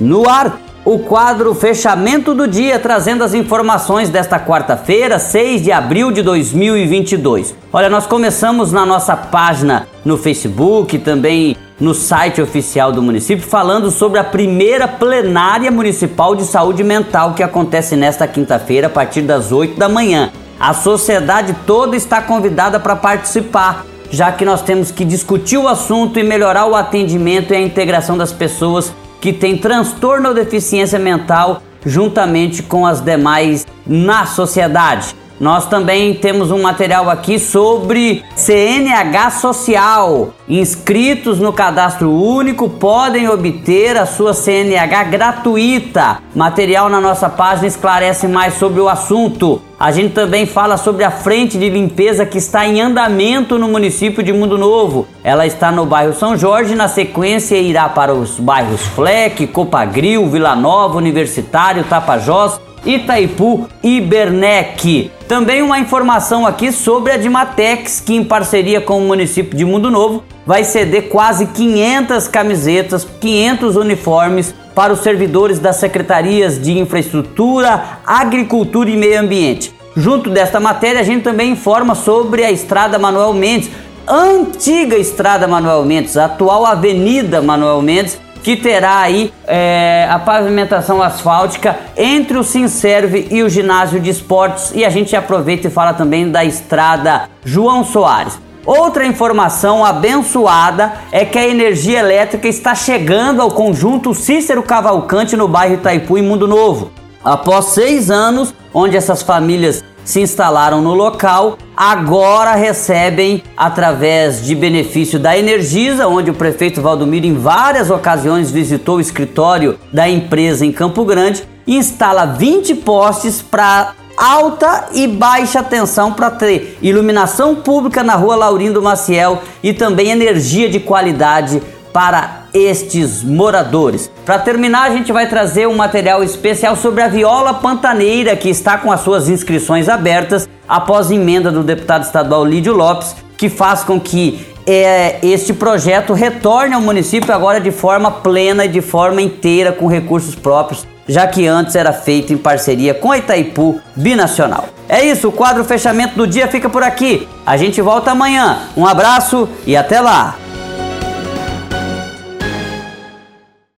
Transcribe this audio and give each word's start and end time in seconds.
No 0.00 0.28
ar, 0.28 0.60
o 0.84 1.00
quadro 1.00 1.52
Fechamento 1.56 2.32
do 2.32 2.46
Dia, 2.46 2.78
trazendo 2.78 3.24
as 3.24 3.34
informações 3.34 4.08
desta 4.08 4.38
quarta-feira, 4.38 5.18
6 5.18 5.62
de 5.62 5.72
abril 5.72 6.12
de 6.12 6.22
2022. 6.22 7.52
Olha, 7.72 7.90
nós 7.90 8.06
começamos 8.06 8.70
na 8.70 8.86
nossa 8.86 9.16
página 9.16 9.88
no 10.04 10.16
Facebook, 10.16 10.98
também 11.00 11.56
no 11.80 11.92
site 11.92 12.40
oficial 12.40 12.92
do 12.92 13.02
município, 13.02 13.44
falando 13.44 13.90
sobre 13.90 14.20
a 14.20 14.24
primeira 14.24 14.86
plenária 14.86 15.70
municipal 15.70 16.36
de 16.36 16.44
saúde 16.44 16.84
mental 16.84 17.34
que 17.34 17.42
acontece 17.42 17.96
nesta 17.96 18.28
quinta-feira, 18.28 18.86
a 18.86 18.90
partir 18.90 19.22
das 19.22 19.50
8 19.50 19.76
da 19.76 19.88
manhã. 19.88 20.30
A 20.60 20.74
sociedade 20.74 21.56
toda 21.66 21.96
está 21.96 22.22
convidada 22.22 22.78
para 22.78 22.94
participar, 22.94 23.84
já 24.12 24.30
que 24.30 24.44
nós 24.44 24.62
temos 24.62 24.92
que 24.92 25.04
discutir 25.04 25.58
o 25.58 25.66
assunto 25.66 26.20
e 26.20 26.22
melhorar 26.22 26.66
o 26.66 26.76
atendimento 26.76 27.52
e 27.52 27.56
a 27.56 27.60
integração 27.60 28.16
das 28.16 28.32
pessoas 28.32 28.92
que 29.20 29.32
têm 29.32 29.56
transtorno 29.56 30.28
ou 30.28 30.34
deficiência 30.34 30.98
mental 30.98 31.62
juntamente 31.84 32.62
com 32.62 32.86
as 32.86 33.00
demais 33.00 33.66
na 33.86 34.26
sociedade. 34.26 35.14
Nós 35.40 35.66
também 35.66 36.14
temos 36.14 36.50
um 36.50 36.60
material 36.60 37.08
aqui 37.08 37.38
sobre 37.38 38.24
CNH 38.34 39.30
social. 39.30 40.30
Inscritos 40.48 41.38
no 41.38 41.52
cadastro 41.52 42.10
único 42.10 42.68
podem 42.68 43.28
obter 43.28 43.96
a 43.96 44.04
sua 44.04 44.34
CNH 44.34 45.04
gratuita. 45.04 46.18
Material 46.34 46.88
na 46.88 47.00
nossa 47.00 47.28
página 47.28 47.68
esclarece 47.68 48.26
mais 48.26 48.54
sobre 48.54 48.80
o 48.80 48.88
assunto. 48.88 49.62
A 49.80 49.92
gente 49.92 50.12
também 50.12 50.44
fala 50.44 50.76
sobre 50.76 51.04
a 51.04 51.10
frente 51.10 51.56
de 51.56 51.70
limpeza 51.70 52.26
que 52.26 52.36
está 52.36 52.66
em 52.66 52.80
andamento 52.80 53.56
no 53.60 53.68
município 53.68 54.24
de 54.24 54.32
Mundo 54.32 54.58
Novo. 54.58 55.06
Ela 55.22 55.46
está 55.46 55.70
no 55.70 55.86
bairro 55.86 56.12
São 56.14 56.36
Jorge, 56.36 56.74
na 56.74 56.88
sequência 56.88 57.54
irá 57.54 57.88
para 57.88 58.12
os 58.12 58.40
bairros 58.40 58.80
Fleck, 58.80 59.46
Copagril, 59.46 60.28
Vila 60.28 60.56
Nova, 60.56 60.98
Universitário, 60.98 61.84
Tapajós, 61.84 62.60
Itaipu 62.84 63.68
e 63.82 64.00
Bernec. 64.00 65.10
Também 65.26 65.62
uma 65.62 65.78
informação 65.78 66.46
aqui 66.46 66.72
sobre 66.72 67.12
a 67.12 67.16
Dimatex, 67.16 68.00
que 68.00 68.14
em 68.14 68.24
parceria 68.24 68.80
com 68.80 68.98
o 68.98 69.06
município 69.06 69.56
de 69.56 69.64
Mundo 69.64 69.90
Novo 69.90 70.24
vai 70.46 70.64
ceder 70.64 71.08
quase 71.08 71.46
500 71.46 72.28
camisetas, 72.28 73.06
500 73.20 73.76
uniformes 73.76 74.54
para 74.74 74.92
os 74.92 75.00
servidores 75.00 75.58
das 75.58 75.76
secretarias 75.76 76.60
de 76.60 76.78
Infraestrutura, 76.78 77.98
Agricultura 78.06 78.88
e 78.88 78.96
Meio 78.96 79.20
Ambiente. 79.20 79.74
Junto 79.96 80.30
desta 80.30 80.60
matéria, 80.60 81.00
a 81.00 81.04
gente 81.04 81.24
também 81.24 81.50
informa 81.50 81.94
sobre 81.94 82.44
a 82.44 82.52
Estrada 82.52 82.98
Manuel 82.98 83.34
Mendes, 83.34 83.70
antiga 84.06 84.96
Estrada 84.96 85.46
Manuel 85.46 85.84
Mendes, 85.84 86.16
atual 86.16 86.64
Avenida 86.64 87.42
Manuel 87.42 87.82
Mendes, 87.82 88.18
que 88.42 88.56
terá 88.56 89.00
aí 89.00 89.32
é, 89.46 90.06
a 90.10 90.18
pavimentação 90.18 91.02
asfáltica 91.02 91.78
entre 91.96 92.38
o 92.38 92.44
Sinserve 92.44 93.28
e 93.30 93.42
o 93.42 93.48
ginásio 93.48 94.00
de 94.00 94.10
esportes 94.10 94.72
e 94.74 94.84
a 94.84 94.90
gente 94.90 95.14
aproveita 95.14 95.68
e 95.68 95.70
fala 95.70 95.92
também 95.94 96.30
da 96.30 96.44
estrada 96.44 97.28
João 97.44 97.84
Soares. 97.84 98.38
Outra 98.64 99.06
informação 99.06 99.82
abençoada 99.84 100.92
é 101.10 101.24
que 101.24 101.38
a 101.38 101.48
energia 101.48 102.00
elétrica 102.00 102.46
está 102.48 102.74
chegando 102.74 103.40
ao 103.40 103.50
conjunto 103.50 104.12
Cícero 104.14 104.62
Cavalcante 104.62 105.36
no 105.36 105.48
bairro 105.48 105.74
Itaipu 105.74 106.18
em 106.18 106.22
Mundo 106.22 106.46
Novo. 106.46 106.90
Após 107.24 107.66
seis 107.66 108.10
anos, 108.10 108.54
onde 108.72 108.96
essas 108.96 109.22
famílias 109.22 109.82
se 110.08 110.22
instalaram 110.22 110.80
no 110.80 110.94
local, 110.94 111.58
agora 111.76 112.54
recebem 112.54 113.42
através 113.54 114.42
de 114.42 114.54
benefício 114.54 115.18
da 115.18 115.36
Energisa, 115.36 116.08
onde 116.08 116.30
o 116.30 116.34
prefeito 116.34 116.80
Valdomiro 116.80 117.26
em 117.26 117.34
várias 117.34 117.90
ocasiões 117.90 118.50
visitou 118.50 118.96
o 118.96 119.00
escritório 119.02 119.78
da 119.92 120.08
empresa 120.08 120.64
em 120.64 120.72
Campo 120.72 121.04
Grande, 121.04 121.46
instala 121.66 122.24
20 122.24 122.76
postes 122.76 123.42
para 123.42 123.92
alta 124.16 124.86
e 124.94 125.06
baixa 125.06 125.62
tensão 125.62 126.10
para 126.10 126.30
ter 126.30 126.78
iluminação 126.80 127.56
pública 127.56 128.02
na 128.02 128.14
rua 128.14 128.34
Laurindo 128.34 128.80
Maciel 128.80 129.42
e 129.62 129.74
também 129.74 130.08
energia 130.08 130.70
de 130.70 130.80
qualidade 130.80 131.62
para 131.92 132.37
estes 132.52 133.22
moradores. 133.22 134.10
Para 134.24 134.38
terminar, 134.38 134.84
a 134.84 134.90
gente 134.90 135.12
vai 135.12 135.28
trazer 135.28 135.66
um 135.66 135.76
material 135.76 136.22
especial 136.22 136.76
sobre 136.76 137.02
a 137.02 137.08
viola 137.08 137.54
pantaneira 137.54 138.36
que 138.36 138.48
está 138.48 138.78
com 138.78 138.90
as 138.90 139.00
suas 139.00 139.28
inscrições 139.28 139.88
abertas 139.88 140.48
após 140.68 141.10
emenda 141.10 141.50
do 141.50 141.62
deputado 141.62 142.04
estadual 142.04 142.44
Lídio 142.44 142.74
Lopes, 142.74 143.16
que 143.36 143.48
faz 143.48 143.84
com 143.84 143.98
que 143.98 144.46
é, 144.66 145.18
este 145.22 145.54
projeto 145.54 146.12
retorne 146.12 146.74
ao 146.74 146.80
município 146.80 147.32
agora 147.34 147.58
de 147.58 147.70
forma 147.70 148.10
plena 148.10 148.66
e 148.66 148.68
de 148.68 148.82
forma 148.82 149.22
inteira 149.22 149.72
com 149.72 149.86
recursos 149.86 150.34
próprios, 150.34 150.86
já 151.08 151.26
que 151.26 151.46
antes 151.46 151.74
era 151.74 151.92
feito 151.92 152.34
em 152.34 152.36
parceria 152.36 152.92
com 152.92 153.10
a 153.10 153.16
Itaipu 153.16 153.80
Binacional. 153.96 154.68
É 154.86 155.02
isso, 155.04 155.28
o 155.28 155.32
quadro 155.32 155.64
fechamento 155.64 156.16
do 156.16 156.26
dia 156.26 156.48
fica 156.48 156.68
por 156.68 156.82
aqui. 156.82 157.26
A 157.46 157.56
gente 157.56 157.80
volta 157.80 158.10
amanhã. 158.10 158.58
Um 158.76 158.86
abraço 158.86 159.48
e 159.66 159.74
até 159.74 160.00
lá! 160.00 160.47